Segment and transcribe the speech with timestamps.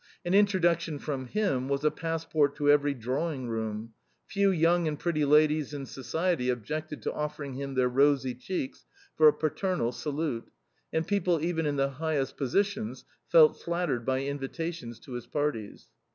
[0.25, 3.93] An introduction from him was a passport to every drawing room;
[4.25, 9.27] few young and pretty ladies in society objected to offering him their rosy cheeks for
[9.27, 10.49] a paternal salute;
[10.91, 15.89] and people even in the highest positions felt flattered by invitations to his parties.